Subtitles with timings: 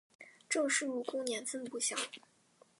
[0.49, 1.95] 郑氏入宫年份不详。